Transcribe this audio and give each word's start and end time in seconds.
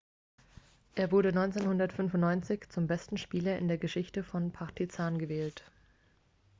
er 0.95 1.11
wurde 1.11 1.29
1995 1.29 2.69
zum 2.71 2.87
besten 2.87 3.17
spieler 3.17 3.59
in 3.59 3.67
der 3.67 3.77
geschichte 3.77 4.23
von 4.23 4.49
partizan 4.51 5.19
gewählt 5.19 5.63